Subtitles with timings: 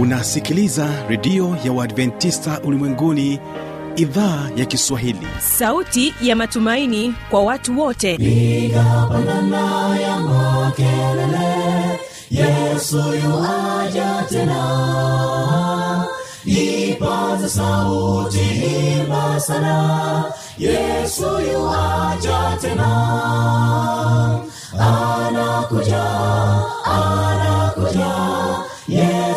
[0.00, 3.40] unasikiliza redio ya uadventista ulimwenguni
[3.96, 5.26] idhaa ya kiswahili.
[5.38, 8.14] Sauti ya matumaini kwa watu wote.
[8.14, 12.00] Igapanana ya makelele
[12.30, 16.04] yesu yuaja tena.
[16.44, 20.24] Ipaza sauti himba sana
[20.58, 22.90] yesu yuaja tena.
[24.78, 26.04] Anakuja
[26.84, 28.10] anakuja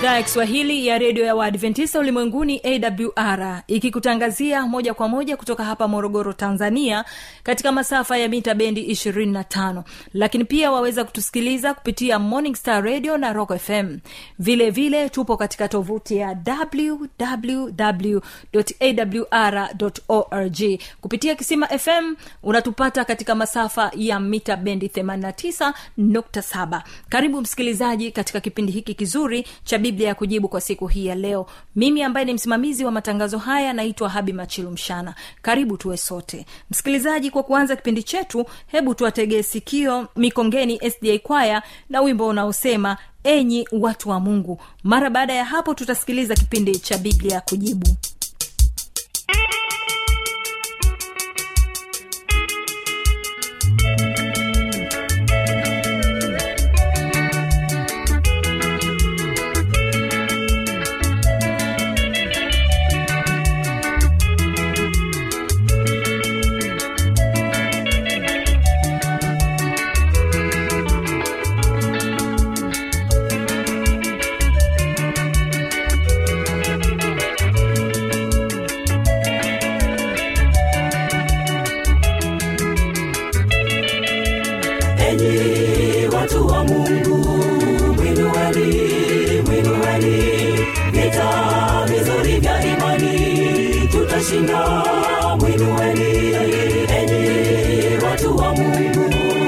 [0.00, 5.88] idhaa ya kiswahili ya redio ya waadventista ulimwenguni awr ikikutangazia moja kwa moja kutoka hapa
[5.88, 7.04] morogoro tanzania
[7.42, 9.82] katika masafa ya mita bendi 25
[10.14, 13.98] lakini pia waweza kutusikiliza kupitia morning star radio na rock fm
[14.38, 16.36] vile vile tupo katika tovuti ya
[18.52, 19.68] www.awr
[20.08, 20.58] org.
[21.00, 28.94] Kupitia kisima fm unatupata katika masafa ya mita bendi 89.7 karibu msikilizaji katika kipindi hiki
[28.94, 31.46] kizuri cha biblia ya kujibu kwa siku hii ya leo.
[31.76, 35.14] Mimi ambaye ni msimamizi wa matangazo haya naitwa habi machilu mshana.
[35.42, 36.46] Karibu tuwe sote.
[36.70, 43.68] Msikilizaji kwa kuanza kipindi chetu hebu tuwategee sikio mikongeni sda kwaya na wimbo unaosema enyi
[43.72, 44.60] watu wa mungu.
[44.84, 47.86] Mara baada ya hapo tutasikiliza kipindi cha biblia ya kujibu
[98.52, 99.38] mwinueni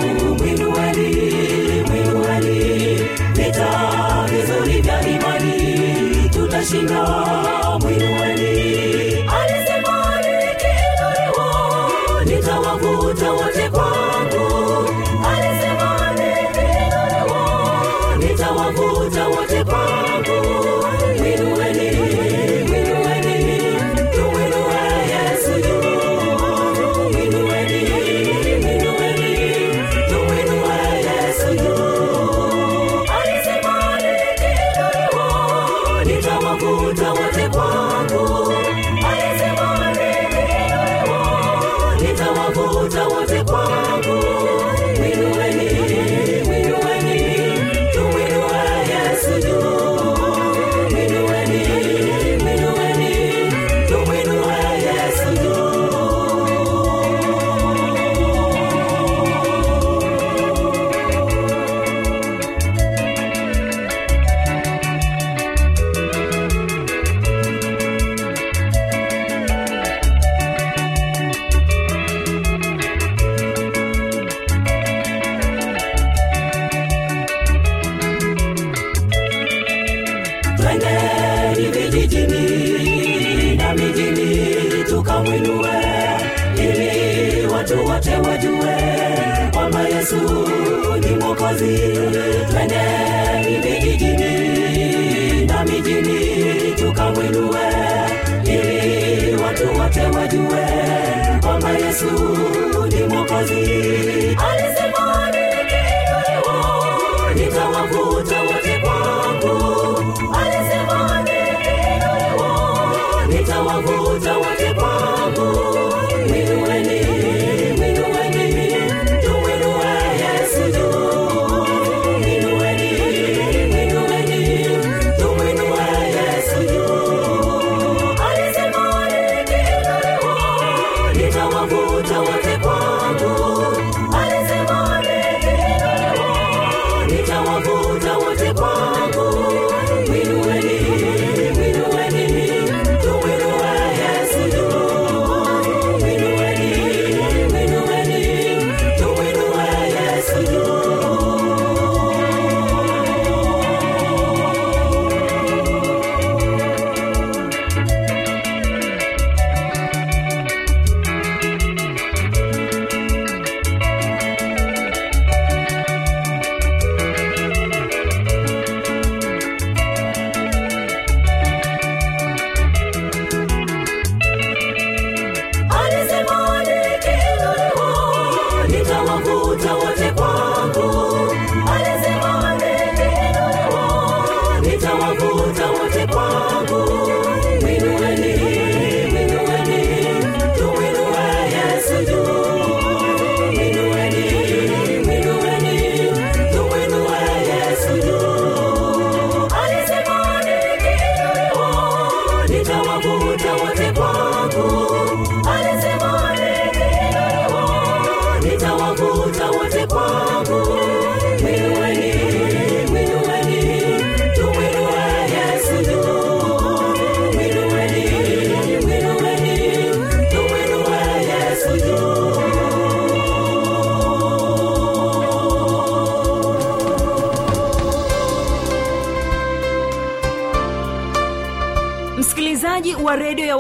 [4.83, 7.42] vya imani tutashinda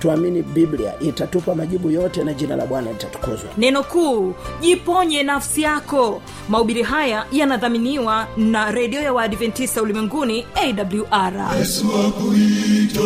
[0.00, 3.50] tuamini biblia itatupa majibu yote na jina la bwana litatukuzwa.
[3.58, 6.22] Neno kuu jiponye nafsi yako.
[6.48, 13.00] Mahubiri haya yanadhaminiwa na redio ya waadventista ulimwenguni awr yesu akuita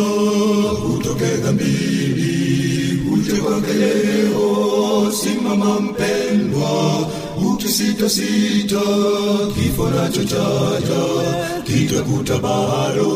[0.95, 7.07] utoke dhambini uje kwake leo simama mpendwa
[7.53, 8.81] ukisitasita
[9.55, 11.03] kifo nacho chaja
[11.63, 13.09] kitakuta bado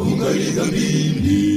[0.00, 1.55] ungali dhambini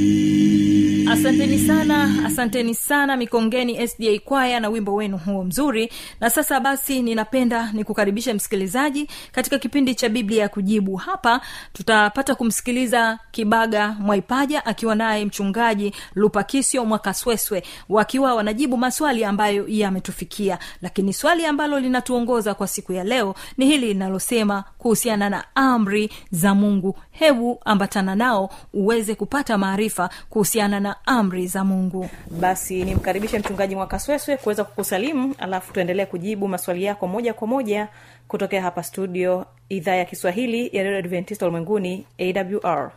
[1.12, 5.92] asanteni sana asanteni sana mikongeni sda kwaya na wimbo wenu huo mzuri.
[6.20, 10.96] Na sasa basi ninapenda nikukaribisha msikilizaji katika kipindi cha biblia ya kujibu.
[10.96, 11.42] Hapa
[11.74, 20.60] tutapata kumsikiliza kibaga mwaipaja akiwa naye mchungaji lupakisio mwakasweswe wakiwa wanajibu maswali ambayo yametufikia.
[20.82, 26.56] Lakini swali ambalo linatuongoza kwa siku ya leo ni hili linalosema kuhusiana na amri za
[26.56, 26.98] mungu.
[27.12, 32.10] Hebu ambatana nao uweze kupata maarifa kuhusiana na amri za mungu.
[32.40, 37.88] Basi nimkaribishe mchungaji mwakasweswe kuweza kukusalimu alafu tuendelee kujibu maswali yako moja kwa moja
[38.28, 42.92] kutokea hapa studio idhaa ya kiswahili ya redio adventista ulimwenguni awr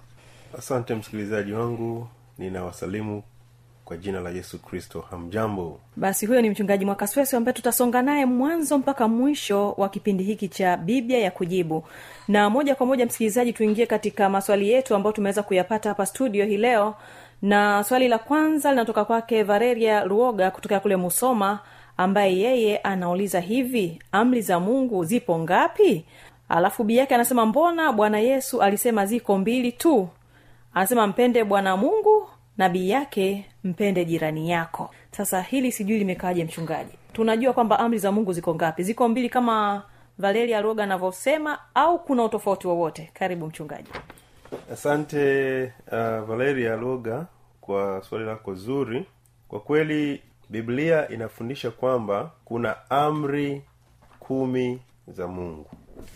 [0.59, 2.09] asante msikilizaji wangu
[2.39, 3.23] ninawasalimu
[3.85, 5.01] kwa jina la yesu kristo.
[5.11, 5.81] Hamjambo.
[5.97, 10.77] Basi huyo ni mchungaji mwakasweswe ambaye tutasonga naye mwanzo mpaka mwisho wa kipindi hiki cha
[10.77, 11.85] biblia ya kujibu.
[12.29, 16.57] Na moja kwa moja msikilizaji tuingie katika maswali yetu ambayo tumeweza kuyapata hapa studio hii
[16.57, 16.95] leo
[17.43, 21.59] na swali la kwanza linatoka kwake vareria ruoga kutokea kule musoma
[21.97, 26.05] ambaye yeye anauliza hivi amri za mungu zipo ngapi?
[26.49, 30.09] Alafu bii yake anasema mbona bwana yesu alisema ziko mbili tu?
[30.75, 32.29] Anasema mpende bwana mungu
[32.59, 34.91] na bii yake mpende jirani yako.
[35.11, 36.93] Sasa hili sijui limekaaje mchungaji?
[37.13, 38.83] Tunajua kwamba amri za mungu ziko ngapi?
[38.83, 39.83] Ziko mbili kama
[40.19, 43.11] valeria roga anavyosema au kuna utofauti wowote?
[43.15, 43.89] Karibu mchungaji.
[44.73, 47.27] Asante uh, valeria loga
[47.63, 49.07] kwa swali lako zuri.
[49.49, 53.63] Kwa kweli biblia inafundisha kwamba kuna amri
[54.21, 55.67] kumi za mungu.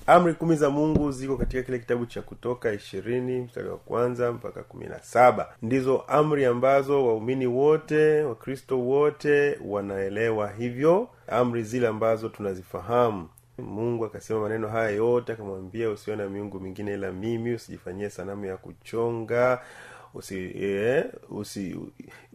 [0.06, 4.62] Amri kumi za mungu ziko katika kile kitabu cha kutoka ishirini mstari wa kwanza mpaka
[4.62, 5.48] kumi na saba.
[5.62, 11.08] Ndizo amri ambazo waumini wote wakristo wote wanaelewa hivyo.
[11.28, 13.28] Amri zile ambazo tunazifahamu.
[13.58, 18.56] Mungu akasema maneno haya yote akamwambia usiwe na miungu mingine ila mimi usijifanyie sanamu ya
[18.56, 19.60] kuchonga
[20.16, 21.76] usi, eh, usi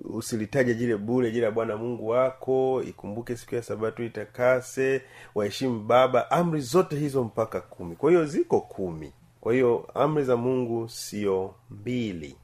[0.04, 2.84] usilitaje jile bule jile la bwana mungu wako.
[2.88, 5.02] Ikumbuke siku ya sabato itakase.
[5.36, 6.32] Waheshimu baba.
[6.32, 7.96] Amri zote hizo mpaka kumi.
[7.96, 9.12] Kwa hiyo ziko kumi.
[9.42, 12.36] Kwa hiyo amri za mungu sio mbili.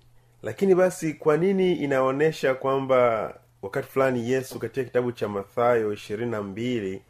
[0.43, 6.41] Lakini basi kwa nini inaonyesha kwamba wakati fulani yesu katika kitabu cha mathayo ishirini na
[6.43, 7.01] mbili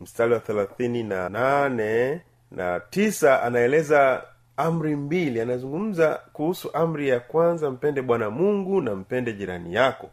[0.00, 2.20] mstari wa thelathini na nane
[2.50, 4.22] na tisa anaeleza
[4.58, 5.40] amri mbili.
[5.40, 10.10] Anazungumza kuhusu amri ya kwanza mpende bwana mungu na mpende jirani yako.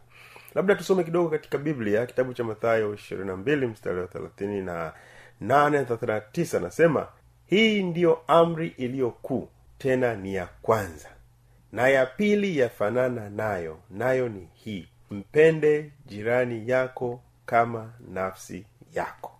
[0.54, 4.92] Labda tusome kidogo katika biblia kitabu cha mathayo ishirini na mbili mstari wa thelathini na
[5.40, 7.00] nane thelathini
[7.46, 9.48] hii ndiyo amri iliyo kuu
[9.78, 11.08] tena ni ya kwanza
[11.72, 19.32] na ya pili yafanana nayo nayo ni hii mpende jirani yako kama nafsi yako.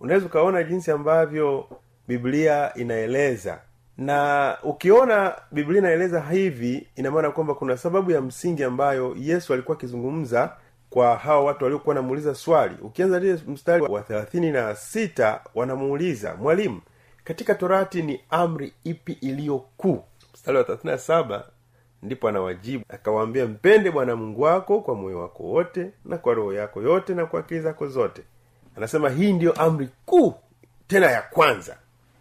[0.00, 1.68] Unaweza ukaona jinsi ambavyo
[2.08, 3.60] biblia inaeleza
[4.00, 9.76] na ukiona biblia inaeleza hivi ina maana kwamba kuna sababu ya msingi ambayo yesu alikuwa
[9.76, 10.56] akizungumza
[10.90, 12.74] kwa hawa watu waliokuwa wanamuuliza swali.
[12.82, 16.80] Ukianza lile mstari wa thelathini na sita wanamuuliza mwalimu
[17.24, 20.02] katika torati ni amri ipi iliyo kuu?
[20.34, 21.44] Mstari wa thelathini na saba
[22.02, 26.82] ndipo anawajibu akawaambia mpende bwana mungu wako kwa moyo wako wote na kwa roho yako
[26.82, 28.22] yote na kwa akili zako zote.
[28.76, 30.34] Anasema hii ndiyo amri kuu
[30.86, 31.76] tena ya kwanza.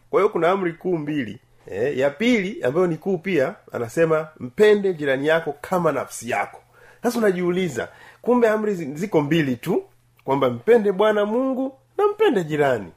[0.09, 1.39] Kwa hiyo kuna amri kuu mbili
[1.71, 6.61] e, ya pili ambayo ni kuu pia anasema mpende jirani yako kama nafsi yako.
[7.03, 7.87] Sasa unajiuliza
[8.21, 9.83] kumbe amri ziko mbili tu
[10.23, 12.91] kwamba mpende bwana mungu na mpende jirani.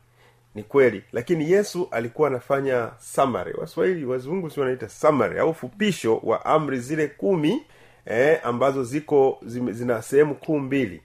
[0.55, 3.53] Ni kweli lakini yesu alikuwa anafanya summary.
[3.61, 7.63] Waswahili wazungu si wanaita summary au fupisho wa amri zile kumi
[8.07, 11.03] eh, ambazo ziko zime, zina sehemu kuu mbili.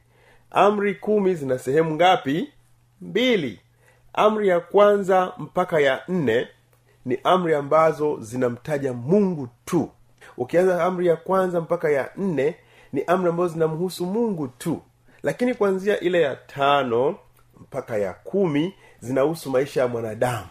[0.51, 2.49] Amri kumi zina sehemu ngapi?
[3.01, 3.59] Mbili.
[4.13, 6.47] Amri ya kwanza mpaka ya nne
[7.07, 9.89] ni amri ambazo zinamtaja mungu tu.
[10.37, 12.55] Ukianza amri ya kwanza mpaka ya nne
[12.93, 14.81] ni amri ambazo zinamhusu mungu tu.
[15.23, 17.15] Lakini kuanzia ile ya tano
[17.61, 20.45] mpaka ya kumi zinahusu maisha ya mwanadamu.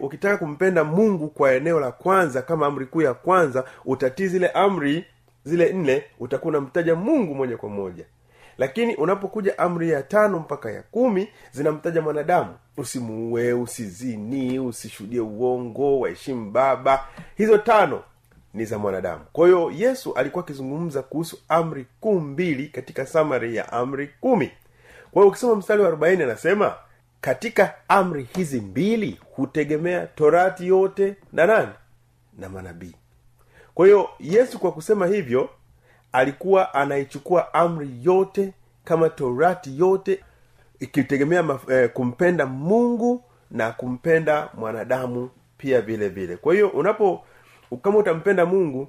[0.00, 5.04] Ukitaka kumpenda mungu kwa eneo la kwanza kama amri kuu ya kwanza utatii zile amri
[5.44, 8.04] zile nne utakuwa unamtaja mungu moja kwa moja.
[8.58, 16.50] Lakini unapokuja amri ya tano mpaka ya kumi zinamtaja mwanadamu usimuue usizini usishuhudie uongo waheshimu
[16.50, 17.04] baba.
[17.36, 18.02] Hizo tano
[18.54, 19.24] ni za mwanadamu.
[19.32, 24.50] Kwa hiyo yesu alikuwa akizungumza kuhusu amri kuu mbili katika samari ya amri kumi.
[25.10, 26.74] Kwa hiyo ukisoma mstari wa arobaini anasema
[27.20, 31.72] katika amri hizi mbili hutegemea torati yote na nani?
[32.38, 32.94] Na manabii.
[33.74, 35.50] Kwa hiyo yesu kwa kusema hivyo
[36.12, 38.52] alikuwa anaichukua amri yote
[38.84, 40.20] kama torati yote
[40.80, 46.36] ikitegemea eh, kumpenda mungu na kumpenda mwanadamu pia vile vile.
[46.36, 47.24] Kwa hiyo unapo
[47.82, 48.88] kama utampenda mungu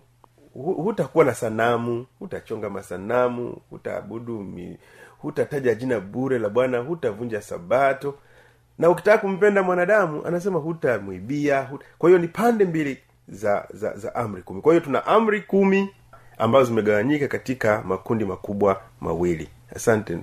[0.54, 4.54] hutakuwa na sanamu hutachonga masanamu hutaabudu
[5.18, 8.16] hutataja jina bure la bwana hutavunja sabato.
[8.80, 11.86] Na ukitaka kumpenda mwanadamu anasema hutamwibia huta...
[11.98, 14.62] kwa hiyo ni pande mbili za za za amri kumi.
[14.62, 15.90] Kwa hiyo tuna amri kumi
[16.38, 19.50] ambazo zimegawanyika katika makundi makubwa mawili.
[19.76, 20.18] Asante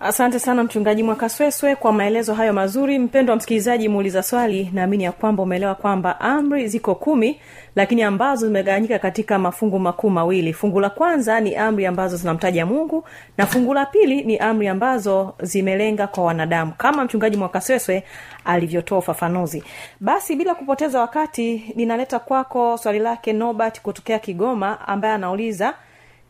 [0.00, 2.98] asante sana mchungaji mwakasweswe kwa maelezo hayo mazuri.
[2.98, 4.70] Mpendo wa msikilizaji muuliza swali.
[4.72, 7.40] Naamini ya kwamba umeelewa kwamba amri ziko kumi
[7.76, 10.52] lakini ambazo zimegawanyika katika mafungu makuu mawili.
[10.52, 13.04] Fungu la kwanza ni amri ambazo zinamtaja mungu
[13.38, 18.04] na fungu la pili ni amri ambazo zimelenga kwa wanadamu kama mchungaji mwakasweswe
[18.44, 19.64] alivyotoa ufafanuzi.
[20.00, 25.74] Basi bila kupoteza wakati ninaleta kwako swali lake nobert kutokea kigoma ambaye anauliza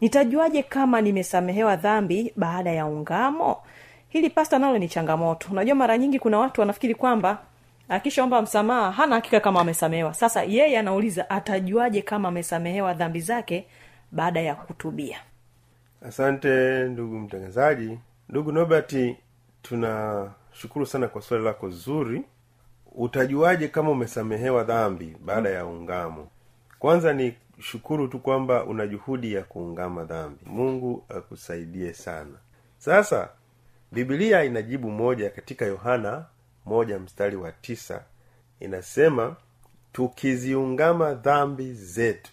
[0.01, 3.57] nitajuaje kama nimesamehewa dhambi baada ya ungamo?
[4.09, 5.49] Hili pasta nalo ni changamoto.
[5.51, 7.39] Unajua mara nyingi kuna watu wanafikiri kwamba
[7.89, 10.15] akishaomba msamaha hana hakika kama amesamehewa.
[10.15, 13.67] Sasa yeye anauliza atajuaje kama amesamehewa dhambi zake
[14.13, 15.19] baada ya kutubia?
[16.09, 16.49] Asante
[16.85, 17.99] ndugu mtangazaji.
[18.29, 18.97] Ndugu nobert
[19.63, 22.23] tunashukuru sana kwa swali lako zuri.
[22.95, 26.27] Utajuaje kama umesamehewa dhambi baada ya ungamo?
[26.79, 30.41] Kwanza ni shukuru tu kwamba una juhudi ya kuungama dhambi.
[30.47, 32.35] Mungu akusaidie sana.
[32.79, 33.29] Sasa
[33.93, 36.25] bibilia inajibu moja katika yohana
[36.65, 38.05] moja mstari wa tisa.
[38.61, 39.37] Inasema
[39.93, 42.31] tukiziungama dhambi zetu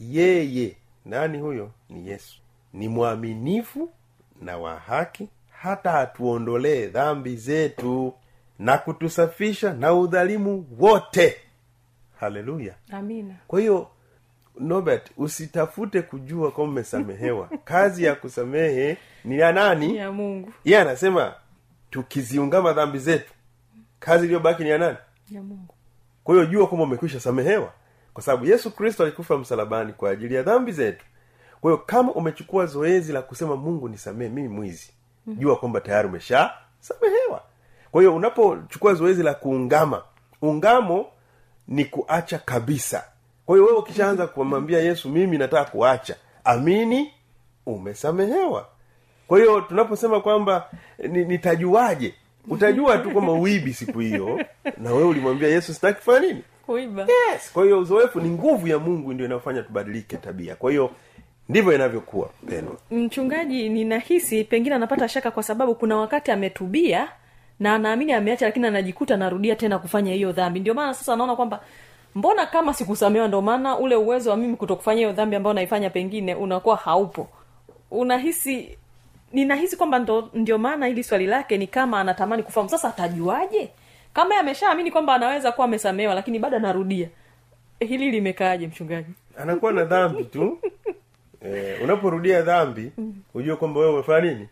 [0.00, 1.70] yeye nani huyo?
[1.90, 2.38] Ni yesu.
[2.72, 3.90] Ni mwaminifu
[4.42, 8.14] na wa haki hata atuondolee dhambi zetu
[8.58, 11.36] na kutusafisha na udhalimu wote.
[12.20, 12.74] Haleluya.
[12.90, 13.34] Amina.
[13.46, 13.88] Kwa hiyo
[14.60, 17.48] nobert usitafute kujua kama umesamehewa.
[17.64, 19.96] Kazi ya kusamehe ni ya nani?
[19.96, 20.52] Ya mungu.
[20.64, 21.34] Yeye anasema
[21.90, 23.32] tukiziungama dhambi zetu
[24.00, 24.96] kazi iliyobaki ni ya nani?
[25.30, 25.74] Ya mungu.
[26.24, 27.72] Kwa hiyo jua kwamba umekwisha samehewa.
[28.14, 31.04] Kwa sababu yesu kristo alikufa msalabani kwa ajili ya dhambi zetu.
[31.60, 34.90] Kwa hiyo kama umechukua zoezi la kusema mungu nisamehe mimi mwizi
[35.26, 37.42] jua kwamba tayari umesha samehewa.
[37.90, 40.02] Kwa hiyo unapochukua zoezi la kuungama
[40.42, 41.06] ungamo
[41.68, 43.04] ni kuacha kabisa
[43.46, 47.12] kwa hiyo wewe ukishaanza kumwambia yesu mimi nataka kuacha amini
[47.66, 48.68] umesamehewa.
[49.26, 50.70] Kwa hiyo tunaposema kwamba
[51.08, 52.14] ni- nitajuaje?
[52.48, 54.44] Utajua tu kwamba uibi siku hiyo
[54.76, 56.42] na wewe ulimwambia yesu sitaki kufanya nini?
[56.66, 57.02] Kuiba.
[57.02, 57.50] Yes.
[57.52, 60.54] Kwa hiyo uzoefu ni nguvu ya mungu ndio inayofanya tubadilike tabia.
[60.56, 60.90] Kwa hiyo
[61.48, 67.08] ndivyo inavyokuwa pendwa mchungaji ninahisi pengine anapata shaka kwa sababu kuna wakati ametubia
[67.60, 70.60] na anaamini ameacha lakini anajikuta anarudia tena kufanya hiyo dhambi.
[70.60, 71.60] Ndio maana sasa anaona kwamba
[72.16, 76.34] mbona kama sikusamewa ndio maana ule uwezo wa mimi kutokufanya hiyo dhambi ambayo naifanya pengine
[76.34, 77.28] unakuwa haupo.
[77.90, 78.78] Unahisi
[79.32, 82.70] ninahisi kwamba ndo, ndio maana hili swali lake ni kama anatamani kufahamu.
[82.70, 83.70] Sasa atajuaje?
[84.14, 87.08] Kama ameshaamini kwamba anaweza kuwa amesamewa lakini bado anarudia.
[87.80, 89.12] Hili limekaaje mchungaji?
[89.38, 90.58] Anakuwa na dhambi tu.
[91.42, 92.92] Eh, unaporudia dhambi
[93.32, 94.48] hujue kwamba wewe umefanya nini?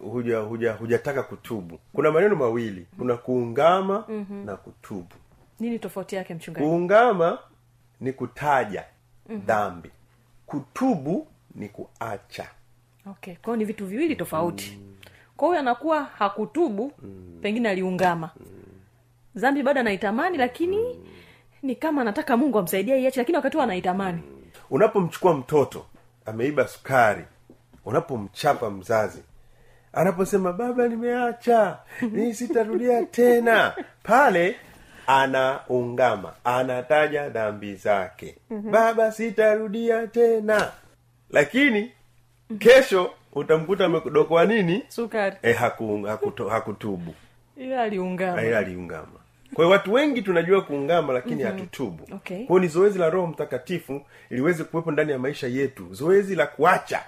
[0.00, 1.78] Huja huja hujataka kutubu.
[1.92, 2.86] Kuna maneno mawili.
[2.98, 4.46] Kuna kuungama mm-hmm.
[4.46, 5.14] na kutubu
[5.60, 7.38] nini tofauti yake mchungaji kuungama
[8.00, 8.84] ni kutaja
[9.28, 9.46] mm-hmm.
[9.46, 9.90] dhambi
[10.46, 12.46] kutubu ni kuacha
[13.06, 14.96] okay kwao ni vitu viwili tofauti mm.
[15.36, 17.38] kwa hiyo anakuwa hakutubu mm.
[17.42, 18.46] pengine aliungama mm.
[19.34, 21.06] zambi bado anaitamani lakini mm.
[21.62, 24.22] ni kama anataka mungu amsaidia iache lakini wakati huo anaitamani
[24.70, 25.86] unapomchukua mtoto
[26.26, 27.24] ameiba sukari
[27.84, 29.22] unapomchapa mzazi
[29.92, 31.78] anaposema baba nimeacha
[32.12, 34.56] ni sitarudia tena pale
[35.18, 38.36] anaungama anataja dhambi zake.
[38.50, 38.70] Mm-hmm.
[38.72, 40.72] baba sitarudia tena.
[41.30, 41.92] Lakini
[42.58, 44.82] kesho utamkuta amekudokwa nini?
[44.88, 45.36] Sukari.
[45.42, 47.14] E, haku, hakuto, hakutubu.
[47.56, 48.42] Ile aliungama.
[48.42, 49.19] Ila aliungama
[49.54, 52.08] kwa hiyo watu wengi tunajua kuungama lakini hatutubu.
[52.14, 52.44] Okay.
[52.46, 55.86] kwao ni zoezi la roho mtakatifu liweze kuwepo ndani ya maisha yetu.
[55.90, 57.00] Zoezi la kuacha.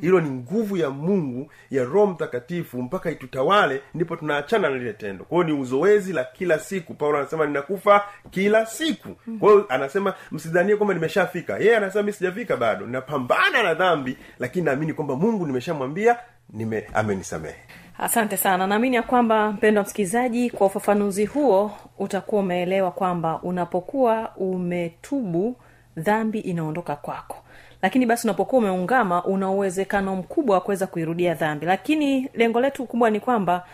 [0.00, 5.24] Hilo ni nguvu ya mungu ya roho mtakatifu mpaka itutawale ndipo tunaachana na lile tendo.
[5.24, 6.94] Kwao ni uzoezi la kila siku.
[6.94, 9.08] Paulo anasema ninakufa kila siku.
[9.08, 9.38] Mm-hmm.
[9.38, 11.58] kwao anasema msidhanie kwamba nimeshafika.
[11.58, 12.86] Yeye anasema mi sijafika bado.
[12.86, 16.16] Ninapambana na dhambi lakini naamini kwamba mungu nimeshamwambia
[16.50, 17.56] nime amenisamehe
[17.98, 18.66] asante sana.
[18.66, 25.56] Naamini ya kwamba mpendo msikilizaji kwa ufafanuzi huo utakuwa umeelewa kwamba unapokuwa umetubu
[25.96, 27.36] dhambi inaondoka kwako.
[27.82, 31.66] Lakini basi unapokuwa umeungama una uwezekano mkubwa wa kuweza kuirudia dhambi.
[31.66, 33.64] Lakini lengo letu kubwa ni kwamba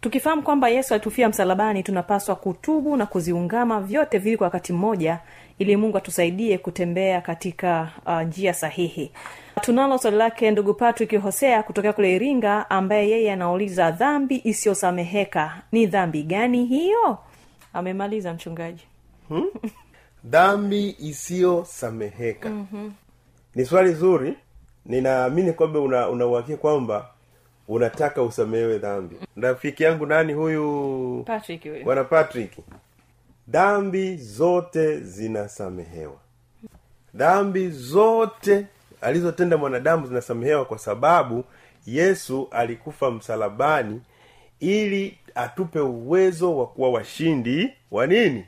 [0.00, 5.18] tukifahamu kwamba yesu alitufia msalabani tunapaswa kutubu na kuziungama vyote vili kwa wakati mmoja
[5.58, 9.12] ili mungu atusaidie kutembea katika uh, njia sahihi
[9.60, 15.86] tunalo swali lake ndugu patrick hosea kutokea kule iringa ambaye yeye anauliza dhambi isiyosameheka ni
[15.86, 17.18] dhambi gani hiyo?
[17.72, 18.86] Amemaliza mchungaji.
[20.24, 22.48] Dhambi isiyosameheka.
[22.50, 22.92] Mm-hmm.
[23.54, 24.34] ni swali zuri.
[24.86, 27.08] Ninaamini kwamba una unauhakia kwamba
[27.68, 29.16] unataka usamehewe dhambi.
[29.36, 31.22] Rafiki yangu nani huyu?
[31.26, 32.52] Patrick bwana patrick.
[33.48, 36.16] Dhambi zote zinasamehewa.
[37.14, 38.66] Dhambi zote
[39.02, 41.44] alizotenda mwanadamu zinasamehewa kwa sababu
[41.86, 44.00] yesu alikufa msalabani
[44.60, 48.44] ili atupe uwezo wa kuwa washindi wa nini?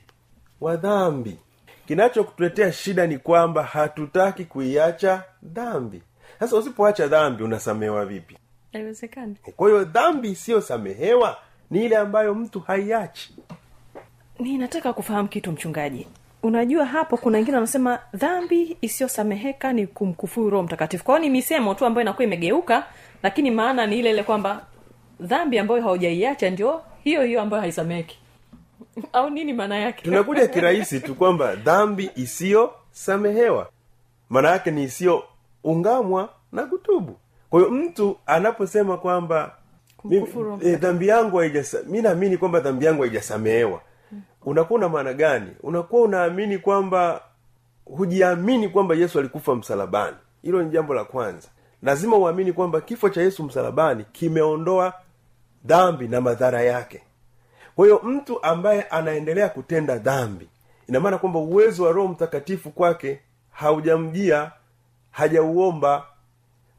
[0.61, 1.39] Wa dhambi.
[1.87, 6.03] Kinachokutuletea shida ni kwamba hatutaki kuiacha dhambi.
[6.41, 8.39] Sasa usipoacha dhambi unasamehewa vipi?
[8.73, 9.37] Haiwezekani.
[9.57, 11.37] Kwa hiyo dhambi isiyosamehewa
[11.71, 13.35] ni ile ambayo mtu haiachi.
[14.39, 16.07] Ninataka kufahamu kitu mchungaji
[16.45, 21.05] unajua hapo kuna wengine wanasema dhambi isiyosameheka ni kumkufuru roho mtakatifu.
[21.05, 22.87] Kwao ni misemo tu ambayo inakuwa imegeuka
[23.23, 24.67] lakini maana ni ile ile kwamba
[25.21, 28.19] dhambi ambayo haujaiacha ndio hiyo hiyo ambayo haisameheki.
[29.13, 30.03] Au nini maana yake?
[30.03, 33.69] Tunakuja kirahisi tu kwamba dhambi isiyosamehewa
[34.29, 37.17] maana yake ni isiyoungamwa na kutubu.
[37.51, 39.55] Kwa hiyo mtu anaposema kwamba
[40.63, 43.81] eh, dhambi yangu haijasa mi naamini kwamba dhambi yangu haijasamehewa
[44.45, 45.51] unakuwa una maana gani?
[45.63, 47.21] Unakuwa unaamini kwamba
[47.85, 50.17] hujiamini kwamba yesu alikufa msalabani.
[50.43, 51.49] Hilo ni jambo la kwanza.
[51.83, 54.93] Lazima uamini kwamba kifo cha yesu msalabani kimeondoa
[55.65, 57.03] dhambi na madhara yake.
[57.77, 60.49] Kwa hiyo mtu ambaye anaendelea kutenda dhambi
[60.89, 64.53] ina maana kwamba uwezo wa roho mtakatifu kwake haujamjia
[65.11, 66.07] hajauomba.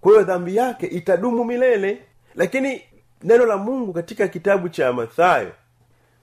[0.01, 2.01] Kwa hiyo dhambi yake itadumu milele.
[2.35, 2.81] Lakini
[3.23, 5.51] neno la mungu katika kitabu cha mathayo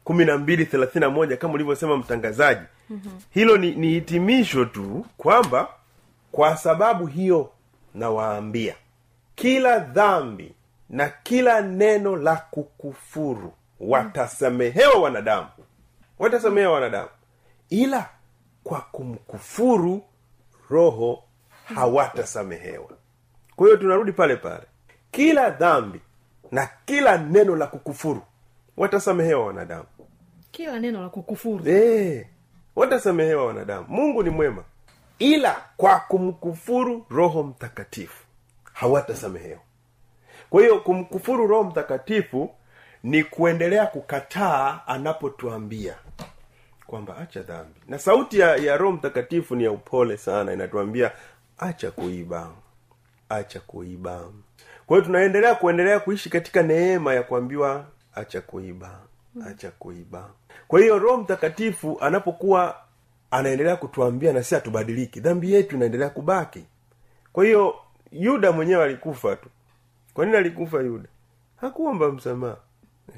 [0.05, 2.61] kumi na mbili thelathini na moja kama ulivyosema mtangazaji.
[2.91, 3.21] Mm-hmm.
[3.31, 5.69] hilo ni, ni hitimisho tu kwamba
[6.33, 7.51] kwa sababu hiyo
[7.95, 8.75] nawaambia
[9.35, 10.55] kila dhambi
[10.91, 15.49] na kila neno la kukufuru watasamehewa wanadamu.
[16.19, 17.09] Watasamehewa wanadamu.
[17.71, 18.09] Ila
[18.65, 20.03] kwa kumkufuru
[20.71, 21.23] roho
[21.75, 22.89] hawatasamehewa.
[23.57, 24.63] Kwa hiyo tunarudi pale pale.
[25.11, 26.01] Kila dhambi
[26.51, 28.23] na kila neno la kukufuru
[28.77, 29.85] watasamehewa wanadamu.
[30.51, 31.65] Kila neno la kukufuru.
[31.69, 32.27] E,
[32.77, 33.87] watasamehewa wanadamu.
[33.89, 34.65] Mungu ni mwema.
[35.19, 38.25] Ila kwa kumkufuru roho mtakatifu
[38.73, 39.61] hawatasamehewa.
[40.51, 42.51] Kwa hiyo kumkufuru roho mtakatifu
[43.03, 45.95] ni kuendelea kukataa anapotuambia
[46.87, 47.81] kwamba acha dhambi.
[47.89, 51.13] Na sauti ya, ya roho mtakatifu ni ya upole sana inatuambia
[51.59, 52.51] acha kuiba
[53.29, 54.21] acha kuiba.
[54.87, 58.99] Kwa hiyo tunaendelea kuendelea kuishi katika neema ya kuambiwa acha kuiba
[59.47, 60.31] acha kuiba.
[60.69, 62.77] Kwa hiyo roho mtakatifu anapokuwa
[63.31, 66.65] anaendelea kutuambia na si hatubadiliki dhambi yetu inaendelea kubaki.
[67.33, 67.75] Kwa hiyo
[68.13, 69.49] yuda mwenyewe alikufa tu.
[70.15, 71.09] Kwa nini alikufa yuda?
[71.57, 72.57] Hakuomba msamaha.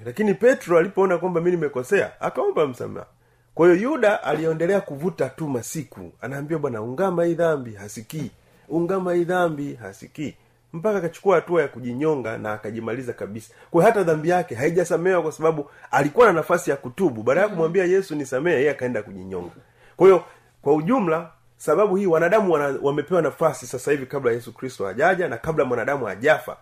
[0.04, 3.06] Lakini petro alipoona kwamba mi nimekosea akaomba msamaha.
[3.54, 6.12] Kwa hiyo yuda aliendelea kuvuta tu masiku.
[6.20, 8.30] Anaambia bwana ungama hii dhambi hasikii.
[8.68, 10.34] Ungama hii dhambi hasikii
[10.74, 13.54] mpaka akachukua hatua ya kujinyonga na akajimaliza kabisa.
[13.70, 17.22] Kwa hata dhambi yake haijasamehewa kwa sababu alikuwa na nafasi ya kutubu.
[17.22, 19.50] Baada ya kumwambia yesu nisamehe yeye akaenda kujinyonga.
[19.96, 20.24] Kwa hiyo
[20.62, 25.36] kwa ujumla sababu hii wanadamu wana, wamepewa nafasi sasa hivi kabla yesu kristo hajaja na
[25.36, 26.56] kabla mwanadamu hajafa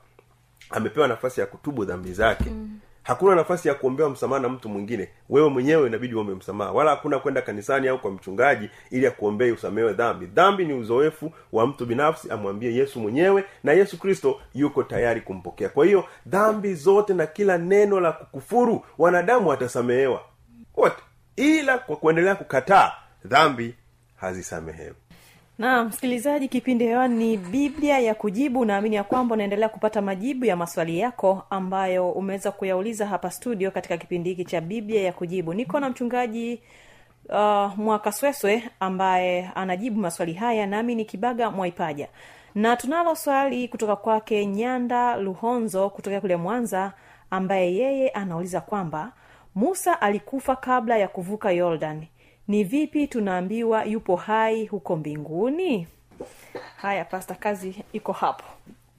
[0.70, 2.50] amepewa nafasi ya kutubu dhambi zake.
[2.50, 2.71] mm.
[3.02, 5.08] Hakuna nafasi ya kuombewa msamaha na mtu mwingine.
[5.28, 6.72] Wewe mwenyewe inabidi uombe msamaha.
[6.72, 10.26] Wala hakuna kwenda kanisani au kwa mchungaji ili akuombee usamehewe dhambi.
[10.26, 15.68] Dhambi ni uzoefu wa mtu binafsi amwambie yesu mwenyewe na yesu kristo yuko tayari kumpokea.
[15.68, 20.22] Kwa hiyo dhambi zote na kila neno la kukufuru wanadamu watasamehewa.
[20.76, 21.02] Wote.
[21.36, 22.92] Ila kwa kuendelea kukataa
[23.24, 23.74] dhambi
[24.16, 24.94] hazisamehewi
[25.58, 28.64] na msikilizaji kipindi hewani ni biblia ya kujibu.
[28.64, 33.96] Naamini ya kwamba unaendelea kupata majibu ya maswali yako ambayo umeweza kuyauliza hapa studio katika
[33.96, 35.54] kipindi hiki cha biblia ya kujibu.
[35.54, 36.60] Niko na mchungaji
[37.28, 42.08] uh, mwakasweswe ambaye anajibu maswali haya nami ni kibaga mwaipaja.
[42.54, 46.92] Na tunalo swali kutoka kwake nyanda luhonzo kutokea kule mwanza
[47.30, 49.12] ambaye yeye anauliza kwamba
[49.54, 52.06] musa alikufa kabla ya kuvuka yordan
[52.52, 55.86] ni vipi tunaambiwa yupo hai huko mbinguni?
[56.76, 58.44] Haya pasta kazi iko hapo.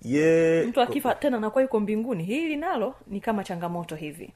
[0.01, 2.23] Ye mtu akifa tena anakuwa yuko mbinguni.
[2.23, 4.33] Hili nalo ni kama changamoto hivi.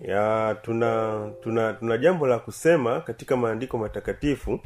[0.00, 4.60] Ya tuna tuna tuna jambo la kusema katika maandiko matakatifu.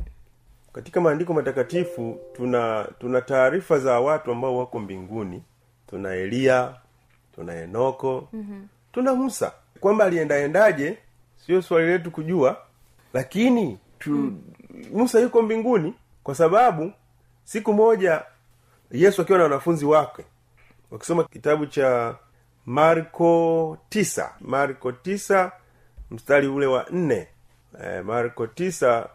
[0.73, 5.43] Katika maandiko matakatifu tuna tuna taarifa za watu ambao wako mbinguni.
[5.87, 6.75] Tuna eliya
[7.35, 8.69] tuna enoko mm-hmm.
[8.93, 9.53] tuna musa.
[9.81, 10.99] Kwamba aliendaendaje
[11.47, 12.64] sio swali letu kujua
[13.15, 14.33] lakini tu,
[14.93, 16.93] musa yuko mbinguni kwa sababu
[17.45, 18.23] siku moja
[18.91, 20.25] yesu akiwa na wanafunzi wake
[20.91, 22.17] wakisoma kitabu cha
[22.67, 24.35] marko tisa.
[24.41, 25.53] Marko tisa
[26.11, 27.29] mstari ule wa nne.
[27.85, 29.09] E, marko tisa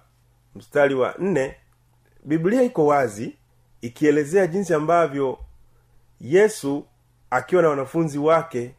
[0.56, 1.56] mstari wa nne.
[2.24, 3.36] Biblia iko wazi
[3.82, 5.40] ikielezea jinsi ambavyo
[6.22, 6.86] yesu
[7.30, 8.72] akiwa na wanafunzi wake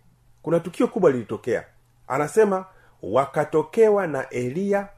[0.42, 1.64] kuna tukio kubwa lilitokea.
[2.08, 2.64] Anasema
[3.02, 4.88] wakatokewa na eliya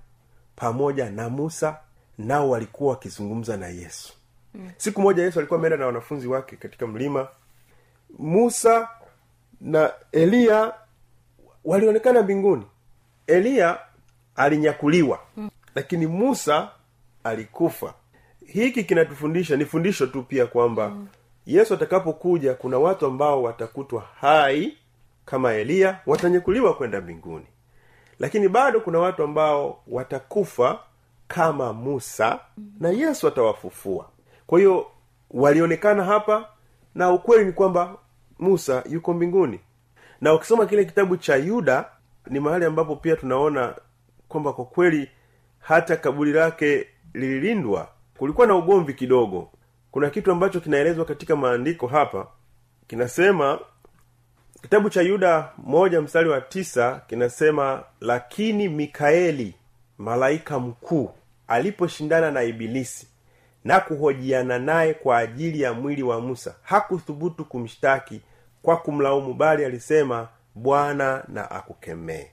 [0.57, 1.77] pamoja na musa
[2.19, 4.13] nao walikuwa wakizungumza na yesu
[4.55, 4.71] mm.
[4.77, 7.29] siku moja yesu alikuwa ameenda na wanafunzi wake katika mlima
[8.19, 8.89] musa
[9.61, 10.75] na eliya
[11.65, 12.65] walionekana mbinguni
[13.27, 13.79] eliya
[14.37, 15.51] alinyakuliwa mm.
[15.75, 16.71] lakini musa
[17.25, 17.95] alikufa
[18.47, 21.09] hiki kinatufundisha ni fundisho tu pia kwamba mm.
[21.47, 24.77] yesu atakapokuja kuna watu ambao watakutwa hai
[25.25, 27.47] kama eliya watanyakuliwa kwenda mbinguni
[28.19, 30.79] lakini bado kuna watu ambao watakufa
[31.29, 32.41] kama musa
[32.81, 34.09] na yesu atawafufua.
[34.47, 34.87] Kwa hiyo
[35.31, 36.49] walionekana hapa
[36.95, 37.97] na ukweli ni kwamba
[38.39, 39.61] musa yuko mbinguni.
[40.21, 41.85] Na ukisoma kile kitabu cha yuda
[42.27, 43.75] ni mahali ambapo pia tunaona
[44.29, 45.09] kwamba kwa kweli
[45.59, 49.51] hata kaburi lake lililindwa kulikuwa na ugomvi kidogo.
[49.91, 52.27] Kuna kitu ambacho kinaelezwa katika maandiko hapa
[52.87, 53.59] kinasema
[54.63, 59.55] kitabu cha yuda moja mstari wa tisa kinasema lakini mikaeli
[59.99, 61.11] malaika mkuu
[61.49, 63.07] aliposhindana na ibilisi
[63.65, 68.21] na kuhojiana naye kwa ajili ya mwili wa musa hakuthubutu kumshtaki
[68.63, 72.27] kwa kumlaumu bali alisema bwana na akukemee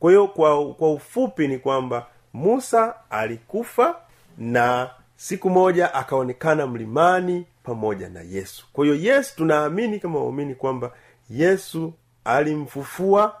[0.00, 3.96] kwa hiyo kwa, kwa ufupi ni kwamba musa alikufa
[4.38, 8.66] na siku moja akaonekana mlimani pamoja na yesu.
[8.72, 10.92] Kwa hiyo yesu tunaamini kama waumini kwamba
[11.30, 11.92] yesu
[12.24, 13.36] alimfufua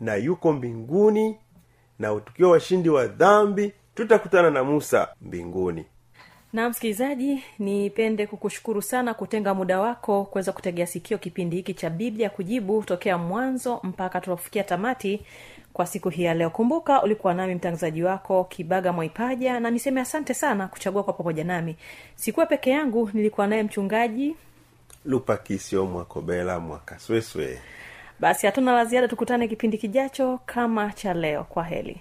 [0.00, 1.36] na yuko mbinguni
[1.98, 5.84] na tukiwa washindi wa dhambi tutakutana na musa mbinguni.
[6.52, 12.30] Na msikilizaji nipende kukushukuru sana kutenga muda wako kuweza kutegea sikio kipindi hiki cha biblia
[12.30, 15.22] kujibu tokea mwanzo mpaka tunafikia tamati
[15.72, 16.50] kwa siku hii ya leo.
[16.50, 21.76] Kumbuka ulikuwa nami mtangazaji wako kibaga mwaipaja na niseme asante sana kuchagua kwa pamoja nami.
[22.14, 24.36] Sikuwa peke yangu nilikuwa naye mchungaji
[25.04, 27.58] lupakisio mwakobela mwakasweswe
[28.20, 31.44] basi hatuna la ziada tukutane kipindi kijacho kama cha leo.
[31.44, 32.00] Kwa heli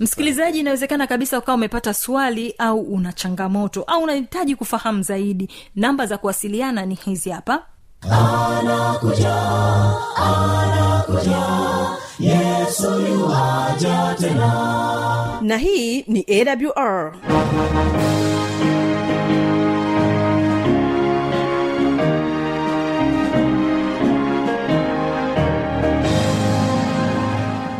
[0.00, 5.48] msikilizaji inawezekana kabisa ukawa umepata swali au una changamoto au unahitaji kufahamu zaidi.
[5.76, 7.62] Namba za kuwasiliana ni hizi hapa.
[8.00, 9.34] Anakuja
[10.16, 11.46] anakuja
[12.18, 15.38] yesu yuwaja tena.
[15.42, 17.14] Na hii ni awr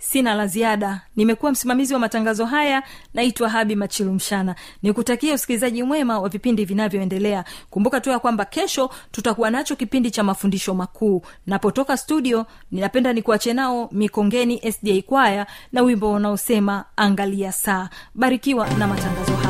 [0.00, 1.00] sina la ziada.
[1.16, 2.82] Nimekuwa msimamizi wa matangazo haya
[3.14, 7.44] naitwa habi machilumshana nikutakia usikilizaji mwema wa vipindi vinavyoendelea.
[7.70, 11.22] Kumbuka tu ya kwamba kesho tutakuwa nacho kipindi cha mafundisho makuu.
[11.46, 17.88] Napotoka studio ninapenda nikuache nao mikongeni sda kwaya na wimbo unaosema angalia saa.
[18.14, 19.49] Barikiwa na matangazo haya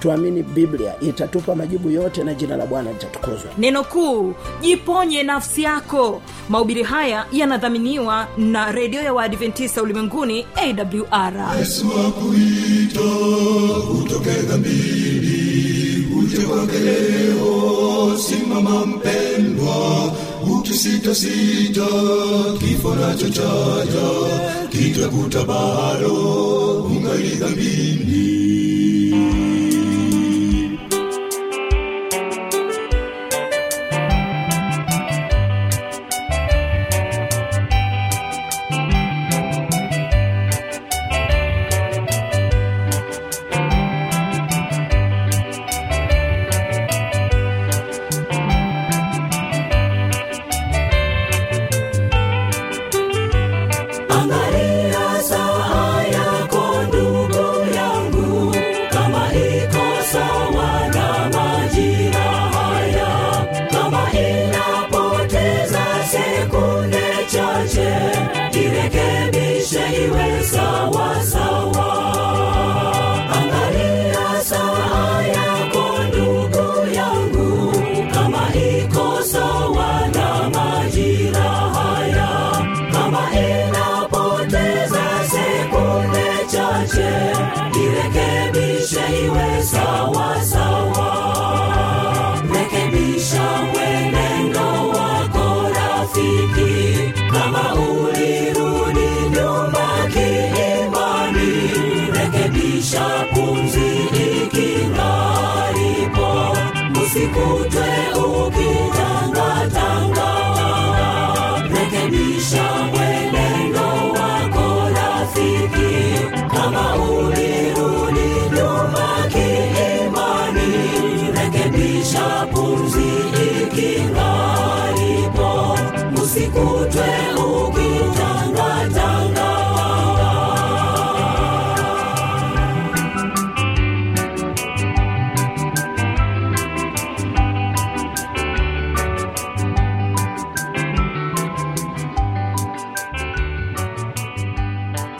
[0.00, 3.50] tuamini biblia itatupa majibu yote na jina la bwana litatukuzwa.
[3.58, 6.22] Neno kuu jiponye nafsi yako.
[6.48, 13.00] Mahubiri haya yanadhaminiwa na redio ya waadventista ulimwenguni awr yesu akuita
[14.02, 18.18] utoke dhambini uje kwake leo.
[18.18, 20.12] Simama mpendwa
[20.58, 21.86] ukisitasita
[22.58, 24.08] kifo nacho chaja
[24.70, 26.12] kitakuta bado
[26.82, 28.37] ungali dhambini